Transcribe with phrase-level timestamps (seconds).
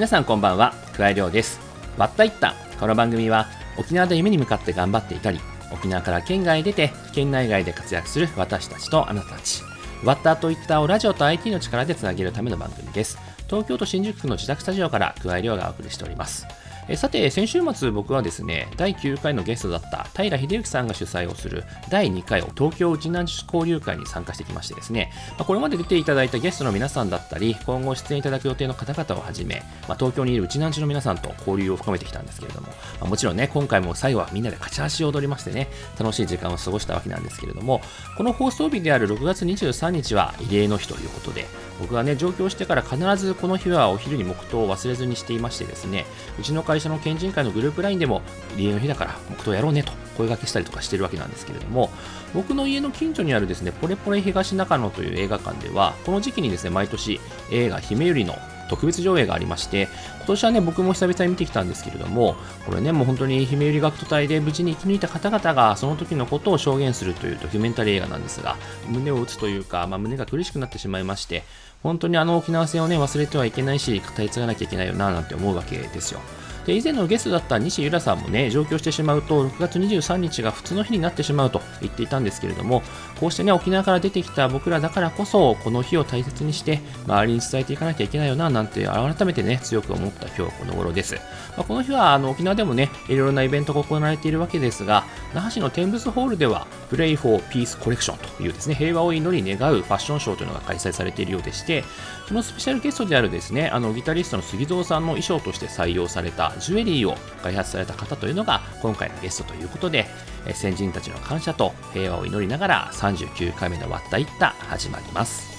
[0.00, 0.72] 皆さんこんばんは。
[0.94, 1.60] 桑井亮です。
[1.98, 2.54] わったいった。
[2.80, 5.38] この番組は沖縄で夢に向かって頑張っていたり
[5.70, 9.62] 沖縄から県外へ出て県内外で活躍する私たちとあなたたち。
[10.02, 13.18] ワッターといったをラジオと IT の力でつなげるための番組です。
[13.46, 16.46] 東京都新宿区の自宅スタジオから桑井亮がお送りしております。
[16.88, 32.68] えさて、先週末僕はですね、第9回のゲストだった平秀幸さんが主催をする第2回を東京内南市交流会に参加してきましてですね、ま、これまで出ていただいたゲストの皆さんだったり、今後出演いただく予定の方々をはじめ、ま、東京にいる内南市の皆さんと交流を深めてきたんですけれども、
[33.00, 37.80] ま、もちろんね、今回も最後はみんなで勝ち足を踊りましてね、楽しい時間を過ごしたわけなんですけれども、
[38.16, 41.46] この放送日である6月23日は慰霊の日ということで、
[41.80, 46.04] 僕がね、上京してから必ずこの日はお昼に黙祷を忘れずにしていましてですね、
[46.38, 48.22] うちの会社の県人会のグループ LINE でも、
[48.56, 51.90] 家の日だから黙祷やろうねと声掛けしたりとかしてるわけなんですけれども、
[52.34, 68.56] 僕の家の近所にあるですね、ポレポレ東中野という映画館では、この時期にですね、毎年映画姫百合の特別上映がありまして、今年はね、僕も久々に見てきたんですけれども、これね、もう本当に姫百合学徒隊で無事に生き抜いた方々がその時のことを証言するというドキュメンタリー映画なんですが、
[68.88, 71.42] 胸を打つというか、まあ、胸が苦しくなってしまいまして、
[71.82, 76.20] 本当にあの沖縄戦をね、忘れてはいけないし、語り継がなきゃいけないよな、なんて思うわけですよ。
[76.66, 82.82] で以前のゲストだった西由良さんもね上京してしまうと6月23日が普通の日になってしまうと言っていたんですけれども
[83.18, 91.14] こうしてね沖縄から出てきた僕らだからこそこの日を大切にして周りに伝えていかなきゃいけないよななんて改めてね強く思った今日この頃です、
[91.56, 101.84] まあ、この日はあの沖縄でもねいろいろなイベントが行われているわけですが那覇市の天仏ホールではプレイフォーピースコレクションというですね平和を祈り願うファッションショーというのが開催されているようでして
[102.28, 110.06] そのスペシャルゲストであるですねあのギタリストの杉蔵さんの衣装として採用されたジュエリーを開発された方というのが今回のゲストということで、
[110.54, 115.50] 先人たちの感謝と平和を祈りながら39回目の割ったいった始まります。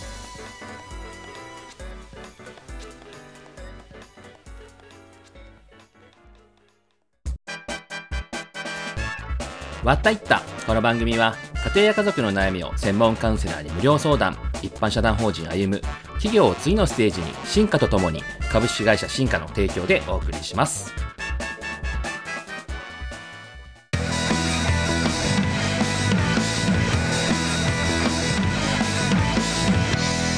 [9.84, 15.82] わったいったこの番組は家庭や家族の悩みを専門カウンセラーに無料相談一般社団法人歩む
[16.14, 20.92] 企業を次のステージに進化とともに株式会社進化の提供でお送りします。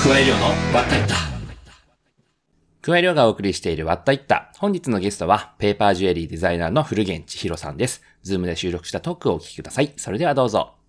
[0.04, 1.16] 加え量のわったいった。
[2.82, 4.52] 加え量がお送りしているわったいった。
[4.58, 8.04] 本日のゲストは、ペーパージュエリーデザイナーの古堅ちひろさんです。
[8.22, 9.94] ズームで収録したトークをお聞きください。
[9.96, 10.83] それではどうぞ。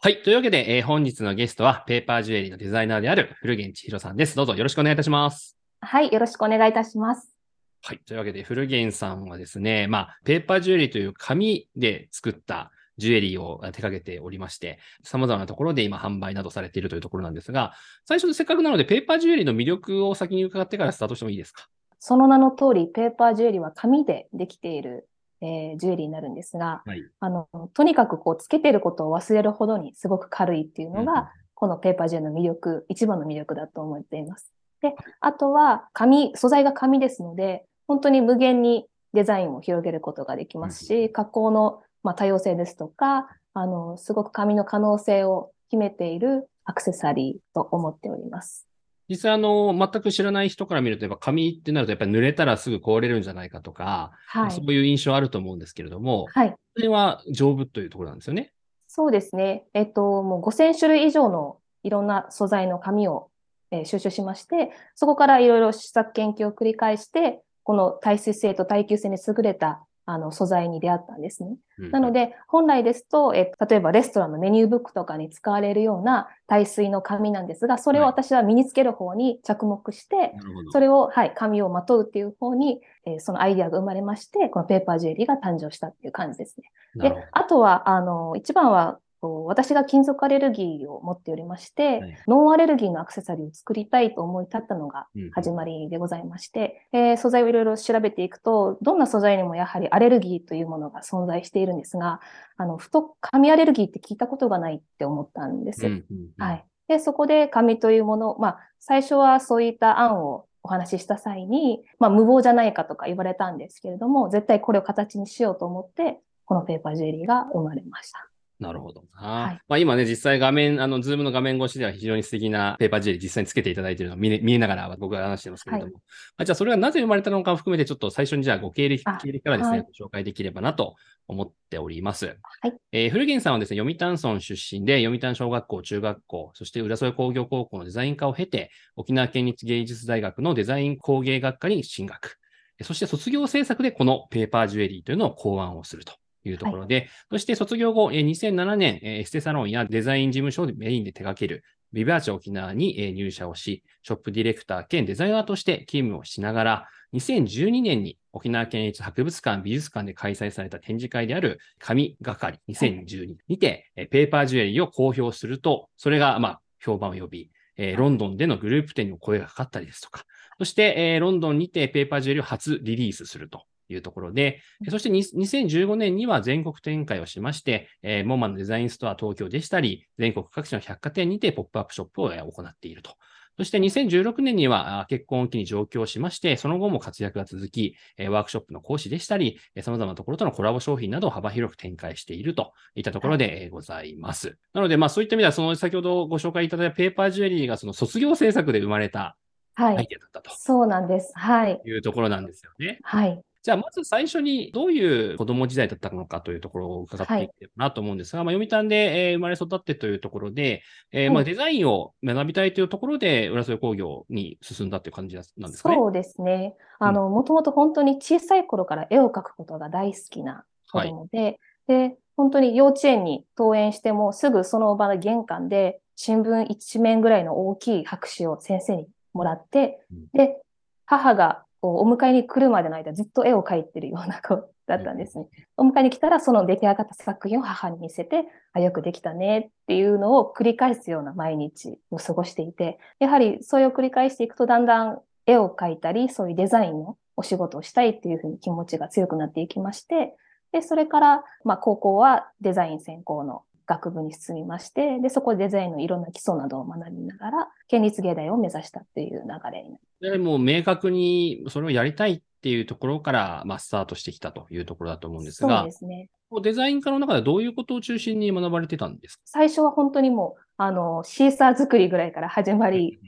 [0.00, 0.22] はい。
[0.22, 4.36] というわけで、えー、本日のゲストは、ペーパージュエリーのデザイナーである古堅ちひろさんです。
[4.36, 5.58] どうぞよろしくお願いいたします。
[5.80, 6.12] はい。
[6.12, 7.36] よろしくお願いいたします。
[7.82, 7.98] はい。
[8.06, 17.72] というわけで、古堅さんはですね、まあ、ペーパージュエリーという紙で作ったジュエリーを手掛けておりまして、様々なところで今販売などされているというところなんですが、
[18.04, 21.66] 最初でせっかくなのでペーパージュエリーの魅力を先に伺ってからスタートしてもいいですか？
[21.98, 25.07] その名の通り、ペーパージュエリーは紙でできている、
[25.40, 34.52] えー、ジュエリーになるんですが、はい、あの、とにかくこう、つけていることを忘れるほどにすごく軽いっていうのが、うん、このペーパージュエリーの魅力、一番の魅力だと思っています。
[34.80, 48.67] で、あとは紙、素材が紙ですので、本当に無限にデザインを広げることができますし、うん、加工のまあ、多様性ですとか、あの、すごく紙の可能性を秘めているアクセサリーと思っております。
[49.08, 56.54] 実際あの、全く知らない人から見ると、やっぱ紙ってなると、やっぱり濡れたらすぐ壊れるんじゃないかとか、はい、そういう印象あると思うんですけれども、はい。
[56.76, 58.52] それは丈夫というところなんですよね？
[58.86, 59.64] そうですね。
[59.74, 63.30] えっと、もう5000種類以上のいろんな素材の紙を、
[63.70, 71.58] えー、収集しまして、そこからいろいろ試作研究を繰り返して、この耐水性と耐久性に優れたあの素材に出会ったんですね。
[71.78, 80.32] うん、なので、本来ですと、え例えばレストランのメニューブックとかに使われるような耐水の紙なんですが、それを私は身につける方に着目して、はい、
[80.72, 86.70] それを、はい、紙をまとうっていう方に、えー、そのアイデアが生まれまして、このペーパージュエリーが誕生したっていう感じですね。
[87.10, 102.20] で、あとは、あの、一番は、私が金属アレルギーを持っておりまして、はい、ノンアレルギーのアクセサリーを作りたいと思い立ったのが始まりでございまして、うん、えー、素材をいろいろ調べていくと、どんな素材にもやはりアレルギーというものが存在しているんですが、
[102.56, 105.86] あの、ふと紙アレルギーって聞いたことがないって思ったんです。
[105.86, 106.04] うんうん
[106.38, 106.64] うん、はい。
[106.88, 118.28] で、そこで紙というもの、まあ、最初はそういった案をお話しした際に、まあ、無謀じゃないかとか言われたんですけれども、絶対これを形にしようと思って、このペーパージュエリーが生まれました。
[118.60, 119.20] なるほどな。
[119.20, 125.92] はいまあ今ね、実際画面、あの、ズームの画面越しでは非常に素敵なペーパージュエリー実際につけていただいているのを見,、ね、見えながら僕は話してますけれども。
[125.92, 125.98] は
[126.38, 130.96] まあじゃあそれがなぜ生まれたのかを含めてちょっと最初にじゃあご経歴あ経歴からですね、はいご紹介できればなと
[131.28, 132.26] 思っております。
[132.26, 132.74] はい。
[132.90, 142.38] えー古源さんはですね、読谷村出身で、読谷小学校、中学校、そして浦添工業高校のデザイン科を経て、沖縄県立芸術大学のデザイン工芸学科に進学。
[142.82, 146.14] そして卒業制作でこのペーパージュエリーというのを考案をすると
[146.48, 170.24] いうところで、そして卒業後、えー2007年、えーエステサロンやデザイン事務所をメインで手掛けるビバーチ沖縄にえー入社をし、ショップディレクター兼デザイナーとして勤務をしながら、2012年に沖縄県立博物館美術館で開催された展示会である紙係2012にて、えーペーパージュエリーを公表すると、それがまあ評判を呼び、えーロンドンでのグループ展にも声がかかったりですとか、
[170.58, 183.14] そして、えーロンドンにてペーパージュエリーを初リリースするというところで、うんそしてに2015年には全国展開をしまして、えーモマのデザインストア東京でしたり、全国各地の百貨店にてポップアップショップをえー行っていると。
[183.56, 194.56] そして2016年にはあ結婚を機に上京しまして、その後も活躍が続き、えーワークショップの講師でしたり、えー様々なところとのコラボ商品などを幅広く展開しているといったところでえーございます。
[194.74, 199.36] なので、まあそういった意味では、その先ほどご紹介いただいたペーパージュエリーがその卒業制作で生まれた
[199.74, 199.96] はい。
[199.98, 201.32] アイデアだったとそうなんです。
[201.36, 201.80] はい。
[201.84, 202.98] いうところなんですよね。
[203.02, 203.40] はい。
[203.62, 207.48] じゃあ、まず最初にどういう子供時代だったのかというところを伺ってい。
[207.48, 210.82] ければなと思うんですが、まあ、読谷で、えー生まれ育ってというところで、
[211.12, 215.96] えーはいまあ、デザインを学びたいというところで、浦添工業に進んだっていう感じなんですかね。
[215.96, 216.76] そうですね。
[216.98, 230.26] あの、もともと本当に小さい頃から絵を描くことが大好きな子供で、で、本当に幼稚園に登園してもすぐその場の玄関で新聞一面ぐらいの大きい白紙を先生にもらって、うん。
[230.32, 230.60] で、
[231.04, 235.46] 母がこうお迎えに来るまでの間ずっと絵を描いてるような子だったんですね。
[235.76, 250.34] お迎えに来たらその出来上がった作品を母に見せて、あ、よくできたねっていうのを繰り返すような毎日を過ごしていて、やはりそれを繰り返していくとだんだん絵を描いたり、そういうデザインのお仕事をしたいっていうふうに気持ちが強くなっていきまして、
[250.72, 266.28] で、それから、まあ、高校はデザイン専攻の学部に進みまして、で、そこでデザインのいろんな基礎などを学びながら、県立芸大を目指したっていう流れになりでもう明確にそれをやりたいっていうところから、まあ、スタートしてきたというところだと思うんですそうがで、すね。
[266.62, 269.42] デザイン科の中ではどういうことを中心に学ばれてたんですか？
[269.46, 273.20] 最初は本当にもう、あの、シーサー作りぐらいから始まり、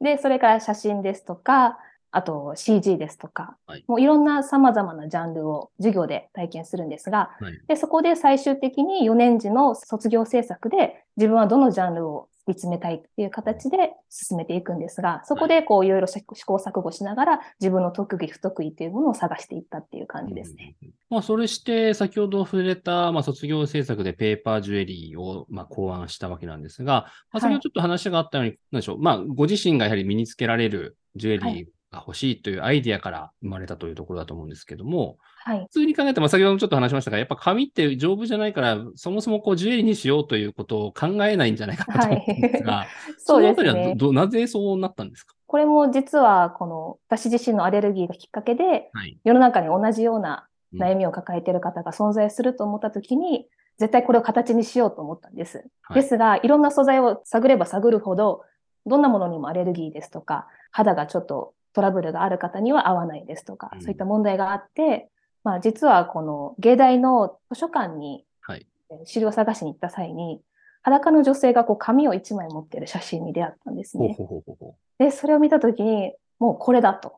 [0.00, 1.78] で、それから写真ですとか、
[2.14, 3.84] あと CG ですとか、はい。
[3.88, 7.60] もういろんな様々なジャンルを授業で体験するんですが、はい。
[7.66, 20.76] で、そこで最終的に4年時の卒業制作で自分はどのジャンルを突き詰めたいっていう形で進めていくんですが、そこでこういろいろ試行錯誤しながら自分の特技、不得意っていうものを探していったっていう感じですね。
[20.82, 35.60] うんまあ、それして、先ほど触れた、まあ、卒業制作でペーパージュエリーを、まあ、考案したわけなんですが、まあ、先ほどちょっと話があったように、なんでしょう、まあ、ご自身がやはり身につけられるジュエリーが欲しいというアイディアから生まれたというところだと思うんですけども、はい。
[35.64, 42.86] 普通に考えても、先ほどもちょっと話しましたが、やっぱ紙って丈夫じゃないから、そもそもこうジュエリーにしようということを考えないんじゃないかなと思ったんですが、
[43.18, 45.34] そうですのあたりはなぜそうなったんですか？
[45.46, 49.18] これも実はこの私自身のアレルギーがきっかけではい。
[49.24, 53.46] 世の中に同じようなうん悩みを抱えている方が存在すると思ったときに、
[53.78, 55.64] 絶対これを形にしようと思ったんです。
[55.82, 58.42] はいですが、いろんな素材を探れば探るほど、
[58.86, 65.08] どんなものにもアレルギーですとか、肌がちょっとトラブルがある方には合わないですとかう、んそういった問題があって、
[65.42, 68.24] まあ実はこの芸大の図書館に
[69.04, 70.40] 資料探しに行った際に、
[70.82, 74.14] 裸の女性がこう紙を一枚持っている写真に出会ったんですね。
[74.16, 77.16] ほうほうほうほうほで、それを見たときに、もうこれだと。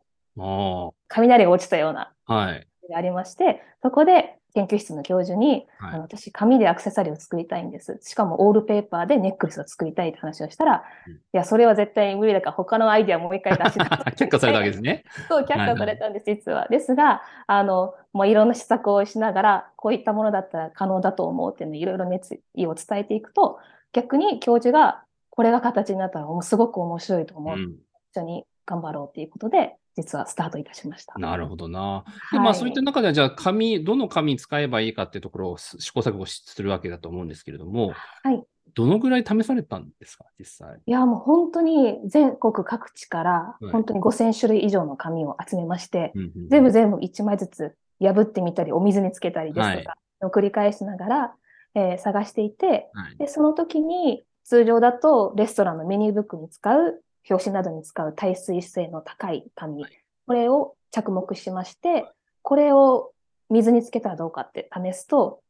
[1.08, 2.34] 雷が落ちたようなあ。
[2.34, 2.66] はい。
[2.88, 7.98] がありまして、そこで研究室の教授に、はいあの私、紙でアクセサリーを作りたいんです。
[8.00, 13.84] しかもオールペーパーでネックレスを作りたいって話をしたら、うんいや、それは絶対に無理だから他のアイディアもう一回出しな
[14.16, 15.04] 却下さ れたわけですね。
[15.28, 16.66] そう、却下されたんです、実は。
[16.68, 23.58] ですが、あの、もういろんな施策をしながら、こういったものだったら可能だと思うっていうのをいろいろ熱意を伝えていくと、
[23.92, 27.54] 逆に教授が、これが形になったらすごく面白いと思う。
[27.54, 27.76] うん。
[28.12, 31.18] 一緒に頑張ろうっていうことで、実はスタートいたしました。
[31.18, 32.04] なるほどな。
[32.30, 38.44] で、はいまあそういった中では、じゃあ紙、どの紙使えばいいかっていうところをす試行錯誤するわけだと思うんですけれども、はい。
[38.74, 40.78] どのぐらい試されたんですか、実際？
[40.84, 51.34] いや、もう本当に全国各地からはい本当に5000種類以上の紙を集めまして、うんうん全部全部1枚ずつ破ってみたり、お水につけたりですとか、を繰り返しながら、
[51.74, 53.16] えー探していて、はい。
[53.16, 59.92] で、その時に通常だとレストランのメニューブックに使う、表紙などに使う耐水性の高い紙、はい。
[60.26, 62.06] これを着目しまして、
[62.42, 63.12] これを
[63.50, 65.40] 水につけたらどうかって試すと、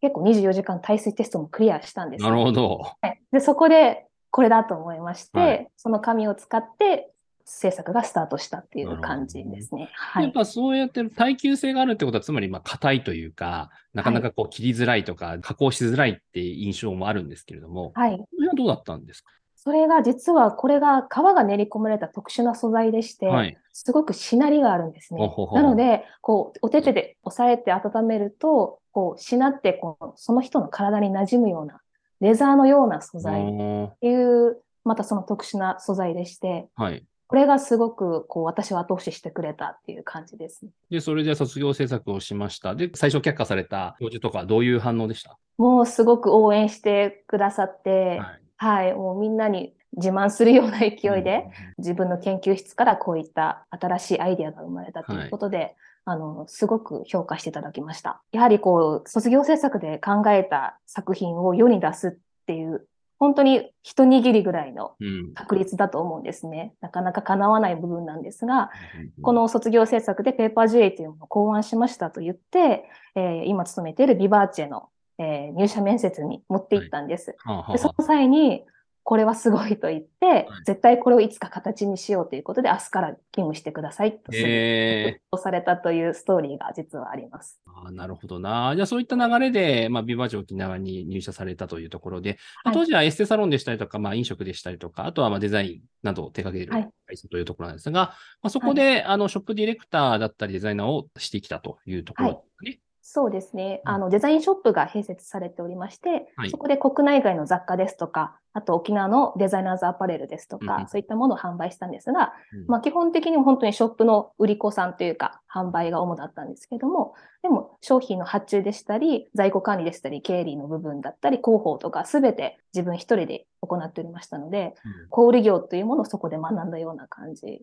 [0.00, 2.82] 結構24時間耐水テストもクリアしたんです、なるほど。
[3.00, 3.20] はい。
[3.32, 5.68] で、そこでこれだと思いまして、はい。
[5.76, 7.10] その紙を使って
[7.44, 9.88] 制作がスタートしたっていう感じですね。
[9.94, 10.24] はい。
[10.24, 18.18] やっぱそうやって耐久性があるってことは、つまりまあ硬いというか、なかなかこう切りづらいとか、加工しづらいって印象もあるんですけれども、はい。
[18.18, 19.30] これはどうだったんですか？
[19.66, 23.58] それが実はこれが皮が練り込まれた特殊な素材でして、はい。
[23.72, 25.26] すごくしなりがあるんですね。
[25.26, 31.80] ほほほなので、こう、お手手で押さえて温めると、こう、しなって、こう、その人の体に馴染むような、
[32.20, 37.04] レザーのような素材っていう、またその特殊な素材でして、はい。
[37.26, 40.70] これがすごく、こう、私を後押ししてくれたっていう感じですね。
[40.90, 42.76] で、それで卒業制作をしました。
[42.76, 45.36] で、最初却下された教授とか、どういう反応でした？
[45.58, 48.45] もうすごく応援してくださって、はい。
[48.56, 58.22] はい、もうみんなに自慢するような勢いで、自分の研究室からこういった新しいアイデアが生まれたということで、あの、すごく評価していただきました。
[58.30, 62.12] やはりこう、卒業制作で考えた作品を世に出すっ
[62.46, 62.86] ていう、
[63.18, 65.34] 本当に一握りぐらいのうん。
[65.34, 66.74] 確率だと思うんですね。
[66.80, 68.70] なかなか叶わない部分なんですが、
[69.16, 72.84] うんこ、の卒業制作でペーパージュエリーというものを考案しましたと言って、
[73.14, 77.36] えー今勤めているビバーチェの、えー入社面接に持って行ったんです。
[77.44, 78.64] はあはあで、その際に、
[79.06, 87.60] これはすごいと言って、絶対これをいつか形にしようということで、明日から勤務してくださいとえとされたというストーリーが実はあります。
[87.68, 88.72] ー、あーなるほどな。
[88.74, 102.80] じゃあそういった流れで、まあ、ビバージョ沖縄に入社されたというところで、まあはい当時はエステサロンでしたりとか、まあ、飲食でしたりとか、あとはまあデザインなどを手掛けるはい会社というところなんですが、まあ、そこで、あのショップディレクターだったりデザイナーをしてきたというところですね。
[103.08, 103.82] そうですね。
[103.84, 110.88] うんあの、デザインショップが併設されておりまして、はいそこで国内外の雑貨ですとか、あと沖縄のデザイナーズアパレルですとか、うんうん。
[110.88, 112.64] そういったものを販売したんですが、うん。
[112.68, 125.08] まあ基本的にも本当にショップの売り子さんというか、販売が主だったんですけども、でも商品の発注でしたり、在庫管理でしたり、経理の部分だったり、広報とかすべて自分一人で行っておりましたので、うん。
[125.10, 127.60] 小売業というものをそこで学んだような感じ、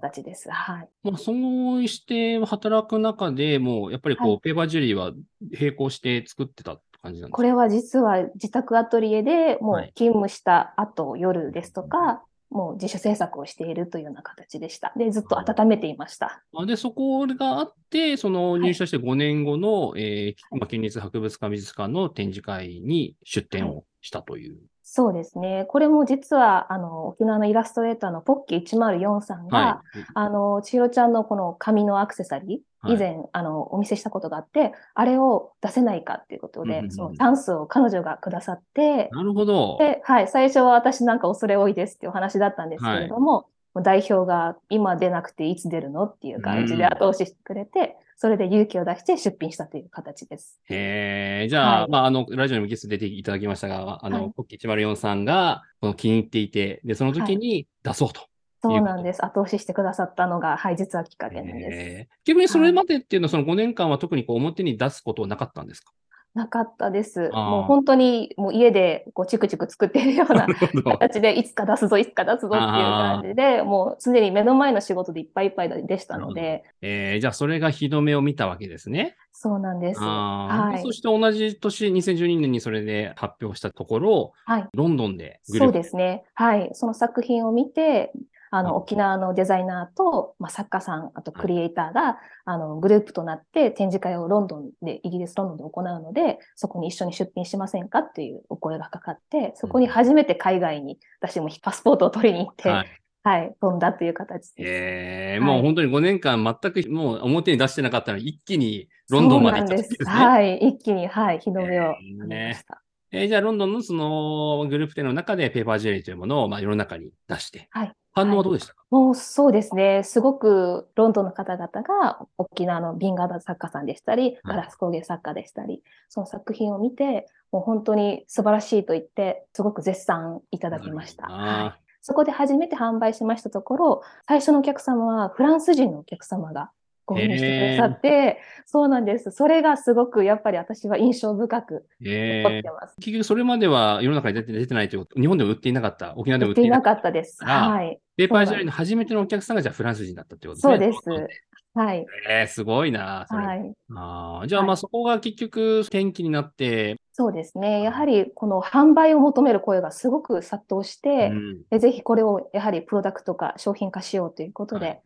[0.00, 0.50] 形です。
[0.50, 0.88] はい。
[1.04, 4.40] まあ、そうして働く中でもう、やっぱりこう、はい。
[4.40, 5.12] ペーパージュエリーは
[5.52, 7.36] 並行して作ってたって感じなんですか？
[7.36, 9.88] これは実は自宅アトリエでもはい。
[9.88, 14.92] う勤務した後、夜ですとか、もう自主制作をしているというような形でした。
[14.96, 16.42] で、ずっと温めていました。
[16.54, 18.60] あで、そこがあって、そのい。
[18.60, 24.58] 入社して5年後の、えーまあ、県立博物館美術館の展示会に出展をしたという。
[24.82, 25.64] そうですね。
[25.68, 30.04] これも実は、あの、沖縄のイラストレーターのポッキー104さんが、はい。
[30.14, 39.76] あの、千尋ちゃんのこの紙のアクセサリー、はい以前、あの、お見せしたことがあって、あれを出せないかっていうことで、うんうんうんそのチャンスを彼女がくださって、なるほど。
[39.78, 50.60] で、はい、最初は私なんか恐れ多いですっていうお話だったんですけれども、もう代表が今出なくていつ出るのっていう感じでうん後押ししてくれて、それで勇気を出して出品したという形です。
[50.68, 58.22] へえ、じゃあ、はいまあ、あの、ラジオにもゲスト出ていただきましたが、あの、はいポッキー104さんが、この気に入っていて、で、その時に出そうと。
[58.62, 59.24] そうなんです。
[59.24, 61.58] 後押ししてくださったのが、はい、実はきっかけなんです。
[61.58, 65.92] へー逆にそれまでっていうのは、その5年間は特にこう表に出すことはなかったんですか？
[66.34, 67.28] なかったです。
[67.30, 70.46] もう本当にもう家でこうチクチク作っているような。
[70.84, 79.16] 形で、いつか出すぞ、いつか出すぞっていう感じで、もう常に目の前の仕事でいっぱいいっぱいでしたので、えーじゃあ、それが日の目を見たわけですね。
[79.32, 80.00] そうなんです。
[80.00, 80.92] はいそ。
[80.92, 84.68] して同じ年、2012年にそれで発表したところ、はい。
[84.72, 86.24] ロンドンでグルーそうプですね。
[86.34, 86.70] はい。
[86.72, 88.12] その作品を見て、
[88.52, 102.84] あの、うん沖縄のデザイナーと、まあ、作家さん、あとクリエイターが、あの、グループとなって展示会をロンドンで、イギリスロンドンで行うので、そこに一緒に出品しませんかっていうお声がかかって、そこに初めて海外に、私もパスポートを取りに行って、は
[103.24, 104.68] はいい、飛んだという形です。
[104.68, 109.94] えーはいもう本当に5年間全くもう表に出してなかったのに一気にロンドンまで行ったそうなんです。
[109.94, 110.26] んですね。
[110.26, 110.58] はい。
[110.58, 112.82] 一気に、はい、日の目をえー浴びました。
[113.12, 117.96] えーじゃあロンドンのそのグループ展の中でペーパージュエリーというものをまあ世の中に出して、はい。
[118.14, 120.02] 反応はどうでしたか、もうそうですね。
[120.04, 131.26] すごくロンドンの方々が沖縄の瓶型作家さんでしたり、ガラス工芸作家でしたり、その作品を見て、もう本当に素晴らしいと言って、すごく絶賛いただきました。
[131.26, 131.82] はい。
[132.02, 136.70] そこで初めて販売しましたところ、最初のお客様はフランス人のお客様が
[137.06, 139.30] 購入してくださって、そうなんです。
[139.30, 142.96] それがすごくやっぱり私は印象深くえー残ってます。
[142.96, 147.38] 結局それまでは世の中に出て出てないということ、日本でも売っていなかった、沖縄でも売売ってていなっいなかったです。
[147.44, 148.00] あはい。
[148.12, 148.16] た。
[148.16, 150.92] ペーパージュエリーの初めてのお客さんがじゃあフランス人だったってことですね。
[151.04, 151.42] そうです。
[151.74, 152.04] はい。
[152.28, 153.46] えー、すごいな、それ。
[153.46, 153.72] はい。
[153.94, 157.82] あーじゃあはいまあそこが結局転機になって、そうですね。
[157.82, 165.02] やはりこの販売を求める声がすごく殺到して、うんでぜひこれをやはりプロダクト化、商品化しようということで、はい、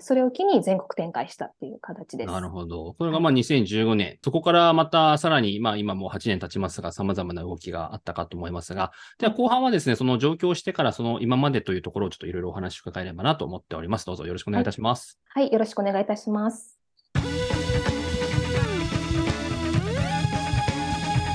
[0.00, 2.26] それを機に全国展開したっていう形です。
[2.30, 2.94] なるほど。
[2.98, 14.04] これがまあ2015年、そこからまたさらに、まあ今もう8年経ちますが、様々な動きがあったかと思いますが、では後半はですね、その上京してからその今までというところをちょっといろいろお話を伺えればなと思っております。
[14.04, 15.18] どうぞよろしくお願いいたします。
[15.30, 16.78] はい、よろしくお願いいたします。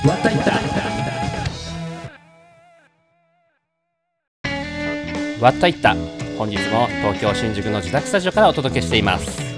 [0.06, 0.52] わったいった
[5.44, 9.56] わったいった本日も東京新宿の自宅スタジオからお届けしています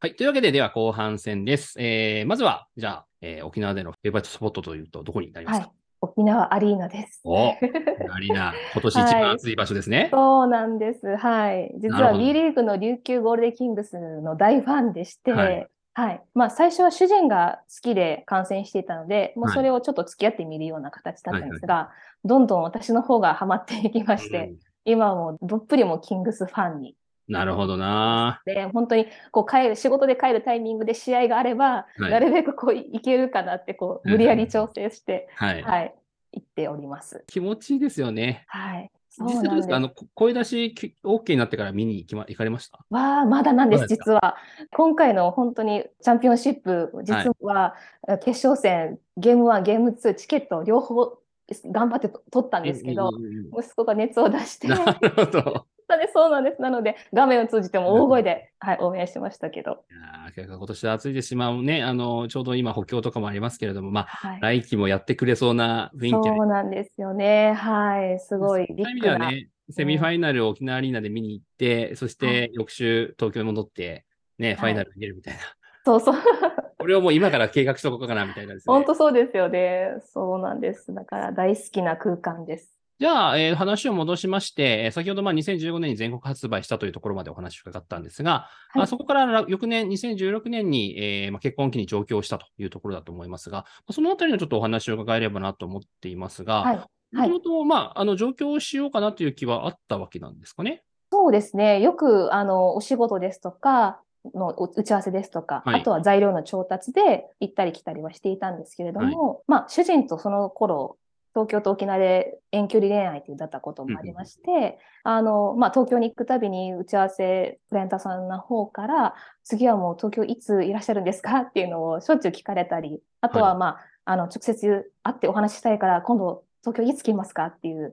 [0.00, 0.16] はい。
[0.16, 1.76] というわけで、では後半戦です。
[1.78, 7.22] えー、まずは、じゃあ、えー沖縄でのフェイバリットスポットというと、どこになりますか、はい、沖縄アリーナです。
[7.24, 10.10] おアリーナ、 今年一番暑い場所ですね。
[10.12, 11.16] そうなんです。
[11.16, 11.72] はい。
[11.78, 16.20] 実は B リーグの琉球ゴールデンキングスの大ファンでして、ははいい。
[16.34, 21.90] まあ最初は主人が好きで観戦していたので、もうはいそれをちょっと付き合ってみるような形だったんですが、
[22.24, 26.94] どんどん私の方がハマっていきまして、うん今はもうどっぷりもうキングスファンに。
[27.26, 35.62] なるほどなで、本当にこう帰る、仕事で帰るタイミングで試合があれば、はいなるべくこう行けるかなってこううん無理やり調整して、はい。
[35.62, 35.94] はい、
[36.32, 37.24] 行っております。
[37.28, 38.44] 気持ちいいですよね。
[38.48, 38.90] はい。
[39.16, 39.80] そう実際どうですかあ。
[39.80, 42.84] の、こ声出しき OK になってから見に行きま、行かれました？
[42.90, 44.36] わあ、まだなんです、です実は。
[44.72, 47.74] 今回の本当にチャンピオンシップ、実は
[48.08, 51.18] え決勝戦、ゲーム1、ゲーム2、チケット両方
[51.66, 53.10] 頑張ってと取ったんですけど、
[53.58, 55.66] 息子が熱を出して、なるほど。
[55.88, 56.62] でそうなんです。
[56.62, 59.84] なので、画面を通じても大声で、はい、応援しましたけど。
[59.90, 64.40] いやー結構今年は暑いですし、まあね、あの、ちょうど今補強とかもありますけれども、まあ、はい。
[64.40, 67.52] 来季もやってくれそうな雰囲気でそうなんですよね。
[67.52, 68.18] はい。
[68.20, 69.00] すごいそういう意味。
[69.02, 74.04] ではね、セミファイナル沖縄アリーナで見に行って、そしはて翌週東京に戻って、
[74.38, 75.40] ね、ファイナル見れるみたいな。
[75.84, 76.14] そうそう。
[76.78, 78.74] これをもう今から計画しとこうかなみたいなですね。
[78.74, 79.94] 本当そうですよね。
[80.12, 80.92] そうなんです。
[80.94, 82.74] だから大好きな空間です。
[83.00, 96.76] じゃあ、えー話を戻しまして、えー先ほどまあ2015年に全国発売したというところまでお話を伺ったんですが、はいあそこから翌年、2016年に、えーまあ、結婚期に上京したというところだと思いますが、まあそのあたりのちょっとお話を伺えればなと思っていますが、はい。
[96.76, 100.82] はいもともと、まあ、あの、上京しようかなという気はあったわけなんですかね？
[101.12, 101.80] そうですね。
[101.80, 104.00] よく、あの、お仕事ですとか、
[104.34, 105.80] のお打ち合わせですとか、はい。
[105.80, 110.96] あとは材料の調達で行ったり来たりはしていたんですけれども、まあ、主人とその頃、
[111.34, 121.40] 東京と沖縄で遠距離恋愛というだったこともありまして、あの、まあ、東京に行くたびに打ち合わせ、クライアントさんの方から、次はもう東京いついらっしゃるんですか？
[121.40, 127.46] っていうのをしょっちゅう聞かれたり、あとは、まあ、あの、直接会ってお話ししたいから、今度東京いつ来ますか？
[127.46, 127.92] っていううん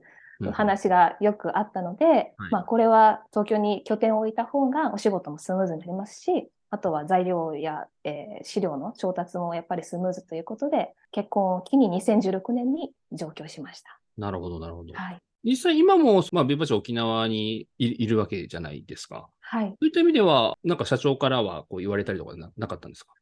[0.50, 13.98] 話がよくあったので、まあ、これは東京に拠点を置いた方がお仕事もスムーズになりますし、あとは材料や、えー資料の調達もやっぱりスムーズということで、結婚を機に2016年に上京しました。
[14.18, 14.92] なるほど、なるほど。
[14.94, 15.18] はい。
[15.44, 19.28] 実際今も、まあ、ビバチ沖縄にいいるわけじゃないですか。
[19.40, 19.68] はい。
[19.70, 23.12] そういった意味では、なんか社長からはこう言われたりとかななかったんですか？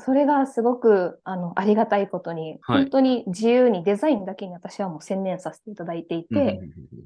[0.00, 2.82] それがすごくあのありがたいことに、はい。
[2.82, 6.60] 本当に自由にデザインだけに私はもう専念させていただいていて、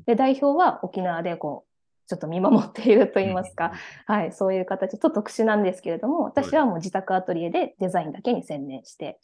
[0.07, 3.73] で、代表は沖縄でこう、ちょっと見守っていると言いますか、
[4.07, 9.19] はい、そういう形、ちょっと特殊なんですけれども、私はもう自宅アトリエでデザインだけに専念して、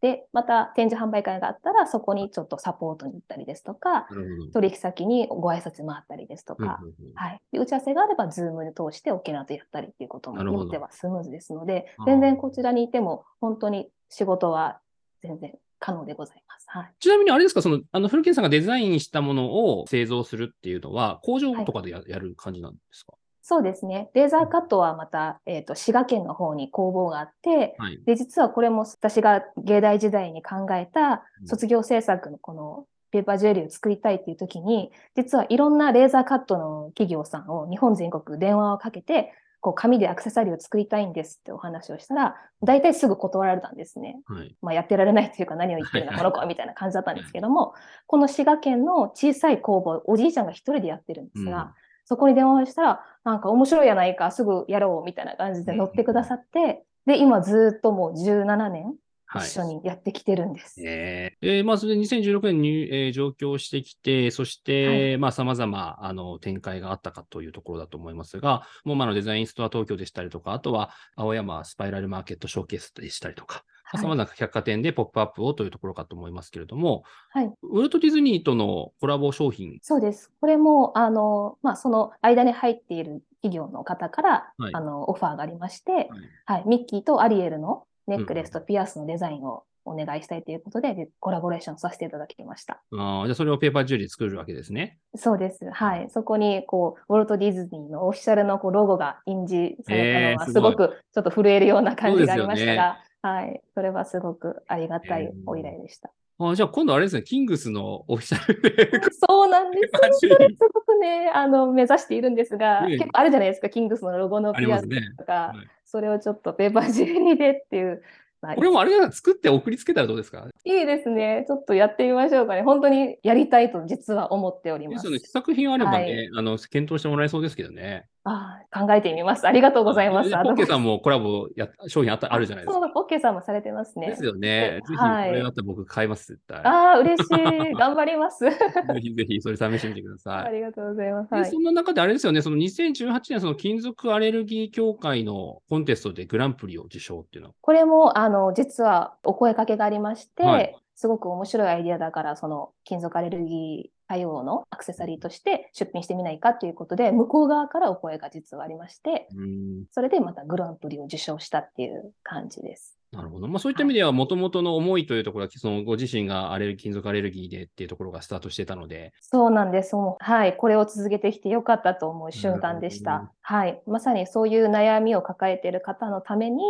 [0.00, 4.06] で、また展示販売会があったら、そこにちょっとサポートに行ったりですとか。
[4.52, 7.40] 取引先にご挨拶回ったりですとか、うんうんうんはい。
[7.52, 14.80] で打ち合わせがあれば、ズームで通して沖縄とやったりっていうこともなるほど今ではスムーズですので全然こちらにいても、本当に仕事は
[15.22, 16.66] 全然可能でございます。
[16.68, 16.92] はい。
[16.98, 23.14] ちなみにあれですか、その、あの、古堅さんがデザインしたものを製造するっていうのは、工場とかでや,、やる感じなんですか？
[23.42, 24.10] そうですね。
[24.14, 28.00] レーザーカットはまた、えっ、と、滋賀県の方に工房があって、はい。
[28.04, 44.20] で、実はこれも私が芸大時代に考えたうん卒業制作のこのペーパージュエリーを作りたいっていう時に、実はいろんなレーザーカットの企業さんを日本全国電話をかけて、こう紙でアクセサリーを作りたいんですってお話をしたら、大体すぐ断られたんですね。
[44.26, 44.56] はい。
[44.62, 47.74] まあ、やってられないというか何を言ってるんだ、この子はみたいな感じだったんですけども、
[48.06, 51.70] この滋賀県の小さい工房、おじいちゃんが一人でやってるんですが、うん
[52.04, 58.94] そこに電話をしたら、なんか面白いやないか、すぐやろうみたいな感じで乗ってくださって、で、今ずっともう17年
[59.32, 59.46] はい。
[59.46, 60.82] 一緒にやってきてるんです。
[60.84, 77.52] えーえーまあ、それで2016年に、えー上京してきて、そして、まあ、様々、あの、展開があったかというところだと思いますが、もう、まあ、あのデザインストア東京でしたりとか、あとは、青山スパイラルマーケットショーケースでしたりとか、はい様々な百貨店でポップアップをというところかと思いますけれども、はい。
[77.62, 80.30] ウォルト・ディズニーとのコラボ商品、そうです。
[80.40, 86.08] これも、あの、まあ、その間に入っている企業の方から、はいあの、オファーがありまして、はい
[86.46, 92.82] はい、ミッキーとアリエルのネックレスとピアスのデザインをお願いしたいということで、でコラボレーションさせていただきました。
[92.96, 94.98] ああ、じゃあそれをペーパージュエリー作るわけですね。
[95.16, 95.68] そうです。
[95.70, 96.08] はい。
[96.10, 103.62] そこに、こう、ウォルト・ディズニーのオフィシャルのこうロゴが印字されたのは、えーすごいすごくちょっと震えるような感じがありましたが、はい。
[103.74, 106.10] それはすごくありがたいお依頼でした。
[106.42, 108.90] あじゃあ今度あれですね、キングスのオフィシャルで。
[109.28, 109.90] そうなんです。
[110.20, 115.02] それ すごくね、あの、目指しているんですが、ねえ結構あるじゃないですか、キングスのロゴのありますね。
[115.18, 118.00] とか、はいそれをちょっとペーパージュエリーでっていう。
[118.40, 120.46] まあこれもあれだ作って送りつけたらどうですか？
[120.64, 121.44] いいですね。
[121.48, 122.62] ちょっとやってみましょうかね。
[122.62, 125.12] 本当にやりたいと実は思っておりますですよ。
[125.14, 128.06] ね、試作品あればね、はいあの、検討してもらえそうですけどね。
[128.24, 129.46] ああ考えてみます。
[129.46, 130.30] ありがとうございます。
[130.30, 132.80] ポッケさんもコラボや商品あったあるじゃないですか。
[132.80, 134.08] そう、ポッケさんもされてますね。
[134.08, 134.80] ですよね。
[134.86, 136.58] ぜひ、こはいれだったら僕買います、絶対。
[136.58, 137.72] ああ、嬉しい。
[137.74, 138.44] 頑張ります。
[138.44, 138.52] ぜ
[139.00, 140.46] ひぜひ、それ試してみてください。
[140.46, 141.30] ありがとうございます。
[141.30, 162.98] ではいそんな中であれですよね、その2018年、その金属アレルギー協会のコンテストでグランプリを受賞っていうのは、これも、あの、実はお声かけがありまして、はいすごく面白いアイディアだから、その金属アレルギー対応のアクセサリーとして出品してみないかということで、向こう側からお声が実はありまして、うん、それでまたグランプリを受賞したっていう感じです。
[163.12, 163.48] なるほど。
[163.48, 169.96] まあそういった意味では、もともとの思いというところは、そのご自身がアレル金属アレルギーでっていうところがスタートしてたので、そうなんです。
[170.18, 170.56] はい。
[170.56, 173.32] これを続けてきてよかったと思う瞬間でした。
[173.40, 173.80] はい。
[173.86, 176.62] まさにそういう悩みを抱えている方のために、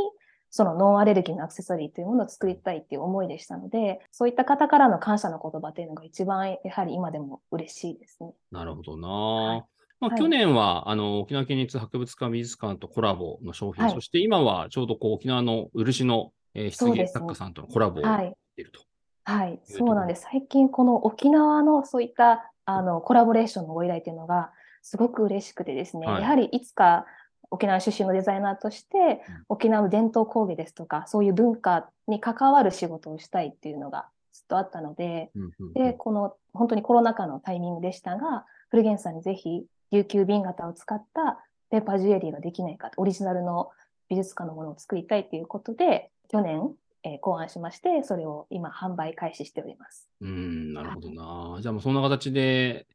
[0.50, 8.32] そのノンアレルギーのアクセサリーというものを作りたいっていう思いでしたので、そういった方からの感謝の言葉というのが一番やはり今でも嬉しいですね。
[8.50, 9.64] なるほどな、はい
[10.00, 18.36] まあ、はい去年は、あの、沖縄県立博物館美術館とコラボの商品、はいそして今はちょうどこう沖縄の漆の、えー、漆芸そうですね作家さんとのコラボをやっはい。
[18.56, 18.80] ていると。
[19.24, 19.52] はい。
[19.52, 20.26] いうところそうなんです。
[20.30, 24.50] 最近この沖縄のそういったあのコラボレーションのご依頼というのが
[24.82, 27.04] すごく嬉しくてですね、はいやはりいつか
[27.50, 35.30] 沖縄出身のデザイナーとして、沖縄の伝統工芸ですとか、そういう文化に関わる仕事をしたいっていうのがずっとあったので、
[35.74, 43.70] で、この本当にコロナ禍のタイミングでしたが、古源さんにぜひ琉球瓶型を使ったペーパージュエリーができないかと、オリジナルの
[44.08, 50.08] 美術館のものを作りたいということで、去年、えー考案しまして、それを今販売開始しております。
[50.20, 51.58] うん、なるほどな。
[51.60, 52.86] じゃあもうそんな形で、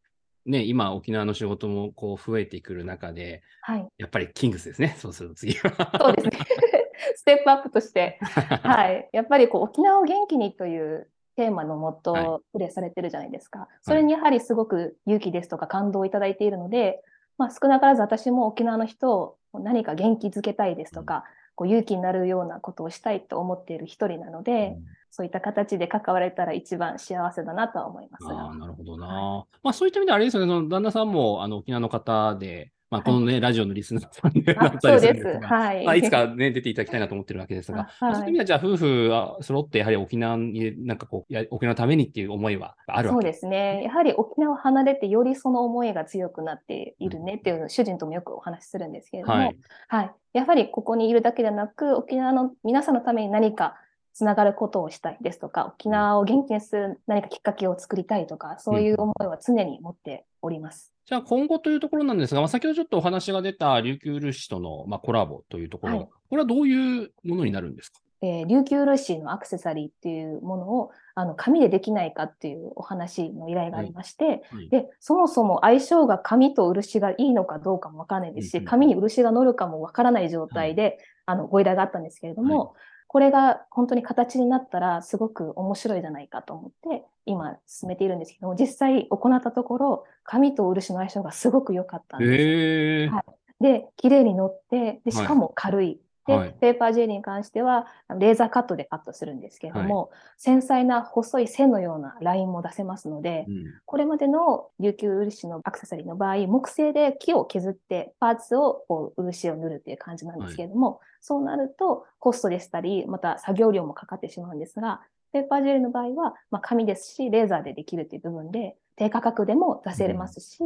[0.45, 3.88] ね、今沖縄の仕事もこう増えてくる中で、はい。
[3.97, 4.95] やっぱりキングスですね。
[4.99, 5.91] そうすると次は。
[5.99, 6.39] そうですね。
[7.15, 8.19] ステップアップとして、
[8.62, 9.10] はい。
[9.12, 13.67] やっぱりこう沖縄を元気にというテーマのもとはプレイされてるじゃないですか。
[13.81, 17.03] それにやはりすごく勇気ですとか感動をいただいているので、
[17.38, 24.77] まあ、少なからず私も沖縄の人を何か元気づけたいですとか、こう勇気になるようなことをしたいと思っている一人なので、
[25.15, 28.34] そういった形で関われたら一番幸せだなとは思いますが。
[28.34, 29.45] ああ、なるほどな。
[29.63, 34.91] まあそういった意味であれですよね、その旦那さんもあの沖縄の方で、まあこのね、ラジオのリスナーさんでなあった。
[34.91, 35.86] りするんですが、はい。
[35.86, 43.84] まあいつかね、出ていただきたいなと思ってるわけですが、あはいまあそういう意味ではじゃあ夫婦は揃ってやはり沖縄に、なんかこう、や沖縄のためにっていう思いはあるそうわけですね。
[43.84, 49.39] やはり沖縄を離れてよりその思いが強くなっているねっていうのを主人ともよくお話しするんですけれども、は
[49.88, 50.10] はいい。
[50.34, 53.78] やはりここにいるだけでなく、沖縄の皆さんのために何か
[54.15, 60.93] つながることをしたいですとか、沖縄を元気にする何かきっかけを作りたいとか、そういう思いは常に持っております。
[61.06, 66.10] じゃあ今後というところなんですが、まあ、先ほどちょっとお話が出た琉球漆との、まあ、コラボというところ、はい。
[66.30, 67.99] これはどういうものになるんですか？
[68.21, 82.73] えー琉球漆のアクセサリーっていうものをあの紙でできないかっていうお話の依頼がありまして、はいでそもそも相性が紙と漆がいいのかどうかもわからないですし、うんうん紙に漆が乗るかもわからない状態で、あのご依頼があったんですけれども、
[83.15, 92.34] これが本当に形になったらすごく面白いじゃないかと思って今進めているんですけども実際行ったところ紙と漆の相性がすごく良かったんです。
[92.34, 93.23] へえはい
[93.63, 96.01] で綺麗に乗ってでしかも軽い。
[96.28, 96.56] で、はい。
[96.60, 103.66] ペーパージュエリーに関しては、レーザーカットでカットするんですけれども、繊細な細い線のようなラインも出せますので、うん。
[103.86, 120.64] これまでの琉球漆のアクセサリーの場合、木製で木を削ってパーツをこう漆を塗るっていう感じなんですけれども、そうなるとコストでしたり、また作業量もかかってしまうんですが、ペーパージュエリーの場合は、まあ、紙ですし、レーザーでできるという部分で、低価格でも出せれますし、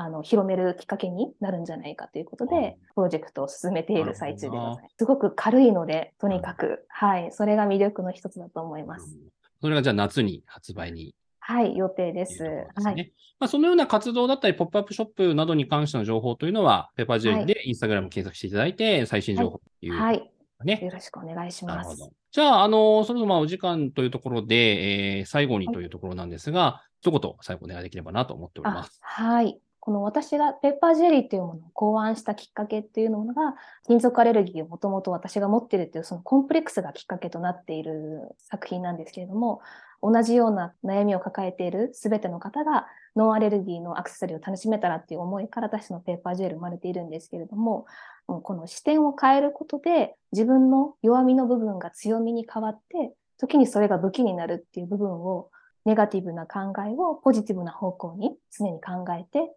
[0.00, 4.94] あの広めるきっかけになるんじゃないかということうんで、プロジェクトを進めている最中でございます。
[4.96, 9.18] すごく軽いので、とにかく、はい、それが魅力の一つだと思います。
[9.60, 12.38] それがじゃあ夏に発売にはい、予定です。
[12.38, 12.92] ですね。
[12.92, 13.12] はい。
[13.40, 20.30] まあ、そのような活動だったり、ポップアップショップなどに関しての情報というのは、ペーパージュエリーでインスタグラム検索していただいて、最新情報という、はい。
[20.64, 20.78] ね。
[20.80, 21.76] よろしくお願いします。
[21.76, 22.12] なるほど。
[22.30, 28.98] じゃあ、あの、そろそろまあお時間というところで、えー最後にというところなんですが、一言最後お願いできればなと思っておりまあす。
[29.00, 29.58] はい。
[29.88, 33.54] この私がペーパージェリーっていうものを考案したきっかけっていうのが、
[33.86, 39.62] 金属アレルギーをもともと私が持ってるっていうそのコンプレックスがきっかけとなっている作品なんですけれども、
[40.02, 47.86] 同じような悩みを抱えている全ての方がノンアレルギーのアクセサリーを楽しめたらっていう思いから私のペーパージェル生まれているんですけれども、
[48.26, 55.48] この視点を変えることで自分の弱みの部分が強みに変わって、時にそれが武器になるっていう部分を、
[55.84, 59.50] ネガティブな考えをポジティブな方向に常に考えて、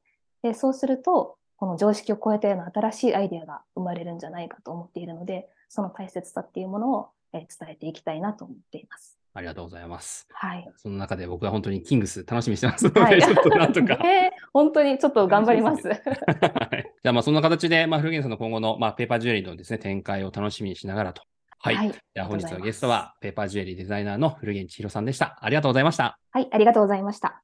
[0.44, 9.22] でそうすると、この常識を超えたような新しいアイデアが生まれるんじゃないかと思っているので、その大切さっていうものを伝えていきたいなと思っています。
[9.34, 10.28] ありがとうございます。
[10.32, 10.70] はい。
[10.76, 13.94] その中で僕は本当にキングス楽しみにしてますので、はい、 ちょっとなんとか。
[14.04, 15.88] えー、本当にちょっと頑張ります。
[15.88, 21.22] はい、じゃあまあそんな形で、まあ、古源さんの今後の、まあ、ペーパージュエリーのですね、展開を楽しみにしながらと。
[21.60, 21.76] はい。
[21.76, 25.38] はい、じゃあ本日のゲストは、ペーパージュエリーデザイナーの古源千尋さんでした。
[25.40, 26.18] ありがとうございました。
[26.32, 27.42] はい、ありがとうございました。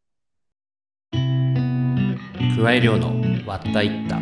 [2.58, 4.16] 加え量の割ったいった。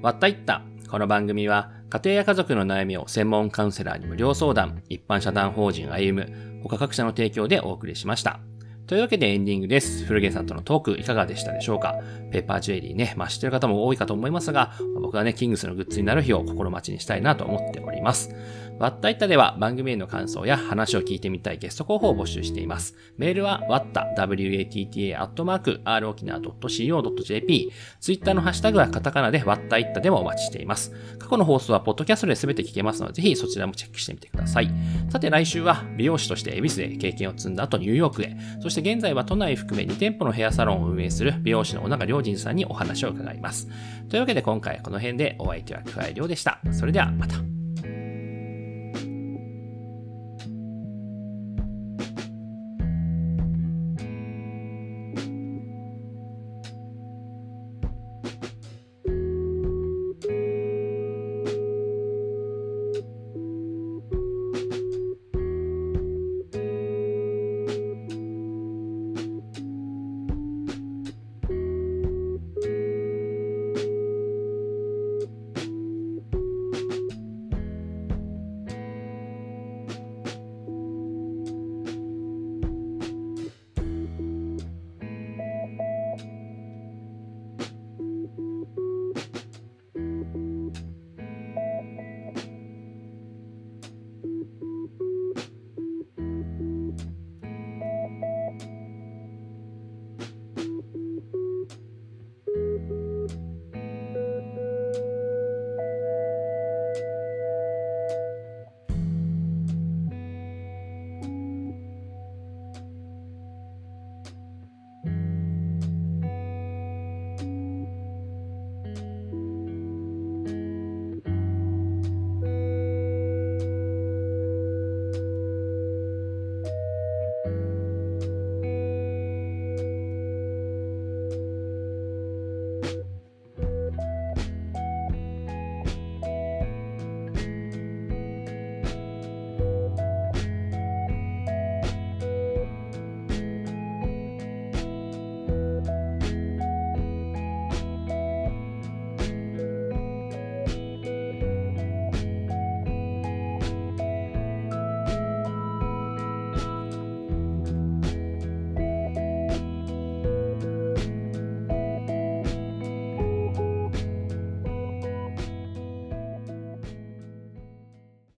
[0.00, 0.62] わったいった。
[0.88, 8.40] この番組は、家庭や家族の悩みを専門カウンセラーに無料相談、一般社団法人歩む、他各社の提供でお送りしました。
[8.86, 10.04] というわけでエンディングです。
[10.04, 11.94] 古毛さんとのトークいかがでしたでしょうか？
[12.30, 18.34] ペーパージュエリーね、まあ知ってる方も多いかと思いますが、僕はね、キングスのグッズになる日を心待ちにしたいなと思っております。
[18.82, 22.96] わったいったでは番組への感想や話を聞いてみたいゲスト候補を募集しています。
[23.16, 27.72] メールはわった、watta, アットマーク、r 沖縄 .co.jp。
[28.00, 30.90] ツイッターのハッシュタグはカタカナでわったいったでもお待ちしています。
[31.20, 34.68] 過去の放送はポッドキャストで全て聞けますので、ぜひそちらもチェックしてみてください。
[35.10, 43.68] さて来週は美容師として恵比寿で経験を積んだ後ニューヨークへ、そして現在は都内含め2店舗のヘアサロンを運営する美容師の小永良人さんにお話を伺います。
[44.08, 46.60] というわけで今回この辺でお相手は桑井亮でした。
[46.72, 47.61] それではまた。